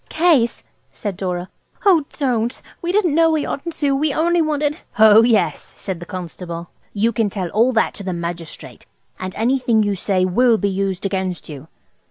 "Case!" 0.09 0.63
said 0.91 1.15
Dora. 1.15 1.47
"Oh, 1.85 2.05
don't! 2.17 2.59
We 2.81 2.91
didn't 2.91 3.13
know 3.13 3.29
we 3.29 3.45
oughtn't 3.45 3.75
to. 3.75 3.95
We 3.95 4.11
only 4.11 4.41
wanted–" 4.41 4.79
"Ho, 4.93 5.21
yes," 5.21 5.75
said 5.77 5.99
the 5.99 6.07
constable, 6.07 6.71
"you 6.91 7.11
can 7.11 7.29
tell 7.29 7.49
all 7.49 7.71
that 7.73 7.93
to 7.93 8.03
the 8.03 8.11
magistrate; 8.11 8.87
and 9.19 9.35
anything 9.35 9.83
you 9.83 9.93
say 9.93 10.25
will 10.25 10.57
be 10.57 10.69
used 10.69 11.05
against 11.05 11.49
you." 11.49 11.67